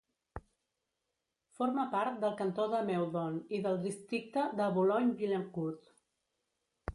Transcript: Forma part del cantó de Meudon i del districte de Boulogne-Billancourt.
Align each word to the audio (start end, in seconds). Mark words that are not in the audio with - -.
Forma 1.59 1.83
part 1.91 2.17
del 2.23 2.33
cantó 2.39 2.65
de 2.71 2.79
Meudon 2.87 3.37
i 3.59 3.61
del 3.67 3.79
districte 3.85 4.47
de 4.63 4.71
Boulogne-Billancourt. 4.79 5.93